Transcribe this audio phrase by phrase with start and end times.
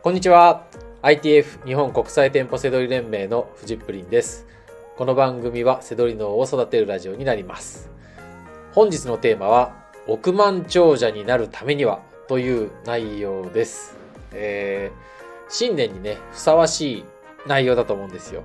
[0.00, 0.64] こんにちは。
[1.02, 4.46] ITF 日本国際店舗セドリ連盟のフジップリンです。
[4.96, 7.90] この番組はセドリ脳を育てるラジオになります。
[8.70, 9.74] 本日のテーマは
[10.06, 13.96] 億万長者になるためにはという内容です、
[14.32, 17.04] えー、新年にねふさわしい
[17.48, 18.44] 内容だと思うんですよ。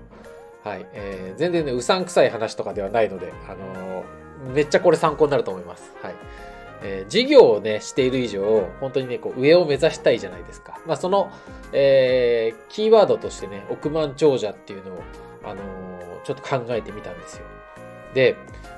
[0.63, 5.93] はい、えー、全然ねうさんくさい話とかではないのであのー、めっちゃこれ参考になると思います。
[6.01, 6.15] はい。
[6.83, 10.79] えー、事業をね、している以上、本当にね、こう、上を目指したいじゃないですか。
[10.85, 11.31] まあ、その、
[11.71, 15.03] えー、キーワードとしてね、億万長者っていうのを、
[15.45, 17.45] あのー、ちょっと考えてみたんですよ。
[18.13, 18.35] で、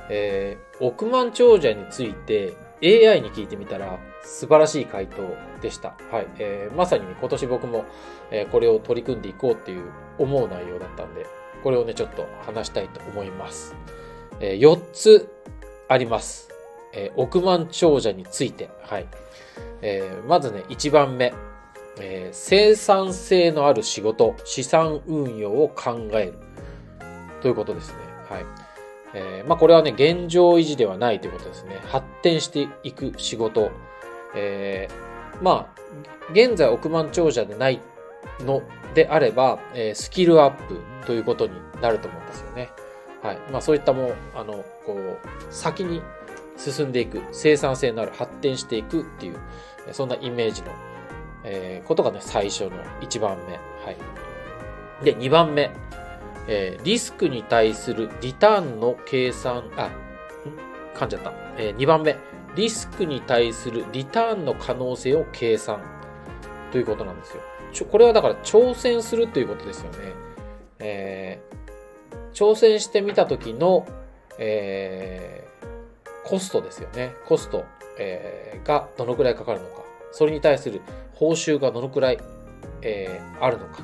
[0.09, 2.53] えー、億万長者について
[2.83, 5.95] AI に聞いてみたら素晴らしい回答でした。
[6.11, 6.27] はい。
[6.37, 7.85] えー、まさに、ね、今年僕も、
[8.31, 11.25] えー、これを取り組んでいこうっていう思う内容だったんで、
[11.63, 13.75] これをね、ちょっと話したいと思います。
[14.39, 15.29] えー、4つ
[15.87, 16.54] あります。
[16.95, 18.69] えー、億万長者について。
[18.83, 19.07] はい。
[19.81, 21.33] えー、まずね、1番目。
[21.97, 26.33] えー、生産性のある仕事、資産運用を考える。
[27.41, 27.95] ということですね。
[28.29, 28.45] はい。
[29.13, 31.79] えー、まあこれはね、現状維持ではないということですね。
[31.85, 33.71] 発展していく仕事。
[34.35, 35.81] えー、まあ、
[36.31, 37.79] 現在億万長者でない
[38.41, 38.61] の
[38.93, 42.69] であれば、えー、スキルアップということになると思うんですよね。
[43.23, 43.37] はい。
[43.51, 46.01] まあそういったもう、あの、こう、先に
[46.57, 49.37] 進んでいく、生産性のある発展していくっていう、
[49.91, 50.69] そんなイメージの、
[51.43, 53.53] えー、ことがね、最初の1番目。
[53.53, 55.03] はい。
[55.03, 55.71] で、2番目。
[56.47, 59.89] えー、リスクに対するリターンの計算、あ、
[60.93, 61.33] 噛んじゃった。
[61.57, 62.15] えー、2番目。
[62.55, 65.81] リスクに対するリターンの可能性を計算
[66.71, 67.41] ということなんですよ。
[67.73, 69.97] ちょこれはだから挑戦するということですよね。
[70.79, 73.85] えー、挑戦してみた時の、
[74.37, 75.44] え
[76.25, 77.15] コストですよね。
[77.25, 77.65] コスト、
[77.97, 79.83] えー、がどのくらいかかるのか。
[80.11, 80.81] それに対する
[81.13, 82.19] 報酬がどのくらい、
[82.81, 83.83] えー、あるのか。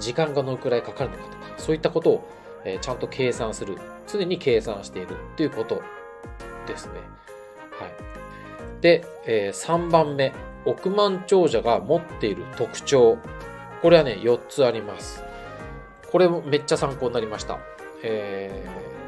[0.00, 2.28] 時間がどのくらいかかるのかとか、そういったことを、
[2.64, 3.78] えー、ちゃんと計算する。
[4.08, 5.80] 常に計算しているということ
[6.66, 6.94] ですね。
[7.78, 8.82] はい。
[8.82, 10.32] で、えー、3番目。
[10.66, 13.16] 億万長者が持っている特徴。
[13.80, 15.24] これはね、4つあります。
[16.10, 17.58] これもめっちゃ参考になりました。
[18.02, 18.99] えー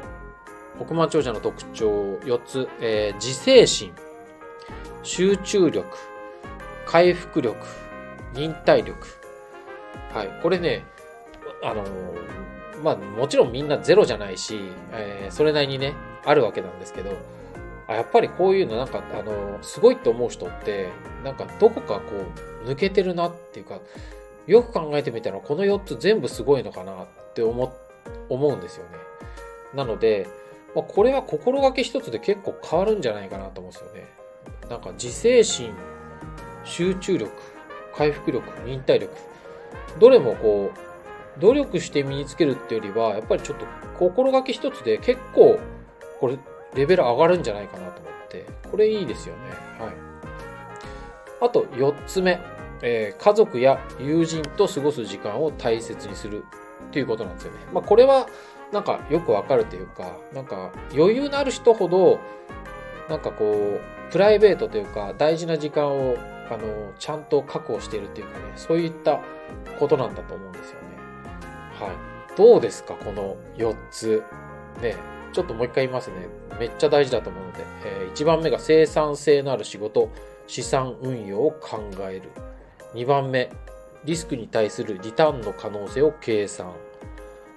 [0.79, 3.93] 億万長者の特徴4つ、えー、自制心、
[5.03, 5.85] 集中力、
[6.85, 7.57] 回復力、
[8.33, 9.07] 忍耐力。
[10.13, 10.39] はい。
[10.41, 10.85] これね、
[11.63, 14.59] あのー、まあ、もちろんみんなゼロじゃないし、
[14.91, 15.93] えー、それなりにね、
[16.25, 17.11] あるわけなんですけど、
[17.87, 20.89] あやっぱりこういうのなんか、あのー、すごいって思う人って、
[21.23, 22.01] なんかどこかこ
[22.65, 23.79] う、抜けてるなっていうか、
[24.47, 27.73] よく考えてみたらこの4つ全部すごいのかなって思、
[28.29, 28.97] 思うんですよね。
[29.73, 30.27] なので、
[30.75, 34.07] まあ、これは心がけ一つで結構変わるんじゃないかなと思うんですよね。
[34.69, 35.73] なんか自制心、
[36.63, 37.31] 集中力、
[37.95, 39.13] 回復力、忍耐力。
[39.99, 43.65] どれもこう、努力して身につけるっていうよりは、やっぱりちょっと
[43.97, 45.59] 心がけ一つで結構、
[46.19, 46.37] これ、
[46.75, 49.41] レベル上がるんじゃないかなと思って、これいいですよね。
[49.79, 49.93] はい。
[51.41, 52.39] あと、四つ目。
[52.85, 56.43] えー、家族や友人と過ごす時間を大切にする
[56.87, 57.59] っていうことなんですよね。
[57.71, 58.27] まあ、これは、
[58.73, 62.19] なんかよくわかるというか、なんか余裕のある人ほど、
[63.07, 66.17] なんかこう、プライベートというか大事な時間を、
[66.49, 69.21] あの、ちゃんと確保しているっていうかね、そういった
[69.79, 70.87] ことなんだと思うんですよね。
[71.79, 72.35] はい。
[72.35, 74.23] どうですかこの4つ。
[74.81, 74.95] ね、
[75.33, 76.27] ちょっともう一回言いますね。
[76.59, 80.09] めっちゃ大事だと思うので、えー、1番目が生産性のある仕事、
[80.47, 81.79] 資産運用を考
[82.09, 82.31] える。
[82.95, 83.51] 2番目、
[84.03, 86.73] リスクに対するリターンの可能性を計算。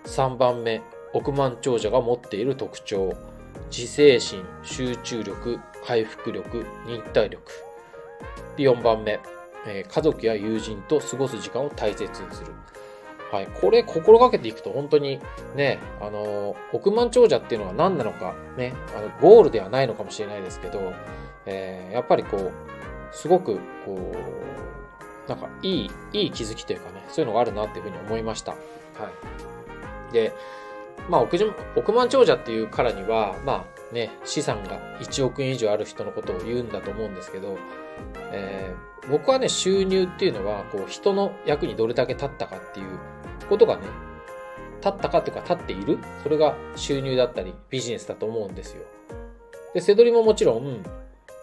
[0.05, 0.83] 3番目、
[1.17, 3.17] 億万長者が持っている特徴。
[3.71, 7.41] 自制心集中力回復力忍耐力。
[8.57, 9.19] で4番目、
[9.67, 12.53] えー、家族や友人と過ごす時間を大切にする。
[13.33, 15.19] はい、これ心がけていくと本当に
[15.57, 20.93] ね、あの、億万長者っていうのは何なのかね、あのゴールではないのかもしれないですけど、
[21.45, 22.53] えー、やっぱりこう、
[23.11, 28.53] すごくこう、なんかいい、いい気づきというかね、そういうのがあるなっていうふうに思いました。
[28.53, 28.59] は
[30.11, 30.13] い。
[30.13, 30.33] で、
[31.09, 31.37] まあ億、
[31.77, 37.59] 億万長者っていうからには、まあね、資産が1億円以上ある人のことを言うんだと思うんですけど、
[38.33, 42.99] えー、僕はね、収入っていうのは、こう、人の役にどれだけ立ったかっていう
[43.49, 43.83] ことがね、
[44.87, 48.83] 立ったかっていうか立っているそれが収入だったりビジネスだと思うんですよ。
[49.75, 50.83] で、せどりももちろん、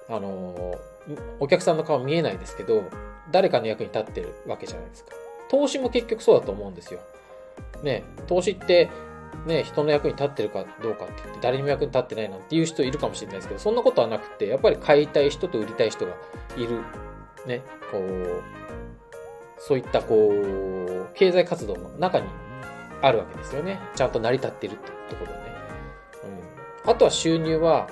[0.09, 2.83] あのー、お客さんの顔見えないですけど、
[3.31, 5.11] 誰かの役に立ってるわけじゃないですか。
[5.49, 6.99] 投資も結局そうだと思うんですよ。
[7.83, 8.89] ね、投資って
[9.45, 16.13] ね、人の役に立ってるかどうかって言って、誰にも役に立ってないなんていう人いるかもしれないですけど、そんなことはなくて、やっぱり買いたい人と売りたい人が
[16.57, 16.81] いる。
[17.45, 18.41] ね、こう、
[19.57, 22.27] そういったこう、経済活動の中に
[23.01, 23.79] あるわけですよね。
[23.95, 25.43] ちゃんと成り立ってるってところでね。
[26.83, 26.91] うん。
[26.91, 27.89] あとは収入は、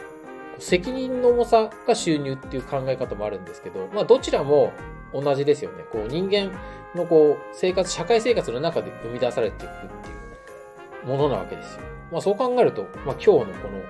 [0.60, 4.72] 責任の重さが収入っていう考え方もあるんですけど、まあどちらも
[5.14, 5.84] 同じですよね。
[5.92, 6.52] こう人間
[6.96, 10.21] のこう生活、社会生活の中で生み出されていくっていう
[11.06, 11.82] ものなわけですよ。
[12.12, 13.82] まあそう考えると、まあ今日のこの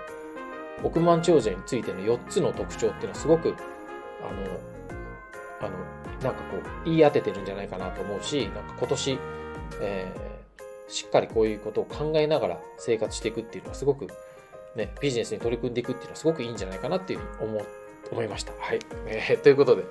[0.84, 3.56] 億万長者についての4つの特徴っていうのはすごく、
[4.22, 5.78] あの、あの、
[6.24, 9.20] なんかこう言い当ててるんじゃないかなと思うし、なんか今年、
[9.82, 14.08] えー、しっかりこういうことを考えながら生活していくっていうのはすごく
[14.76, 17.66] ね、ビジネスに取り組んでいくっていうのはすごくいいんじゃないかなっていうふうに思、
[18.12, 18.54] 思いました。
[18.54, 18.80] はい。
[19.08, 19.84] えー、ということで、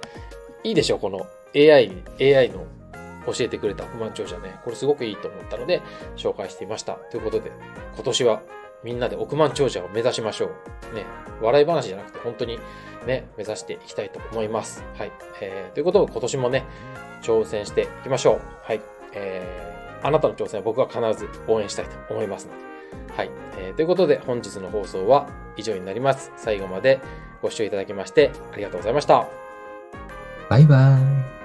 [0.65, 2.03] いいでしょうこの AI に、
[2.37, 2.65] AI の
[3.27, 4.59] 教えてくれた億万長者ね。
[4.65, 5.83] これすごくいいと思ったので、
[6.17, 6.95] 紹介していました。
[6.95, 7.53] ということで、
[7.95, 8.43] 今年は
[8.83, 10.51] みんなで億万長者を目指しましょ
[10.93, 10.95] う。
[10.95, 11.05] ね、
[11.41, 12.59] 笑い話じゃなくて本当に
[13.07, 14.85] ね、目指していきたいと思います。
[14.97, 15.13] はい。
[15.41, 16.65] えー、ということで今年もね、
[17.23, 18.41] 挑戦していきましょう。
[18.63, 18.81] はい。
[19.13, 23.75] えー、あなたの挑戦は僕は必ず応援したいと思いますので、はい、えー。
[23.75, 26.33] ということで本日の放送は以上になります。
[26.37, 27.01] 最後まで
[27.43, 29.27] ご視聴いただきましてありがとうございました。
[30.49, 30.99] バイバ
[31.37, 31.40] イ。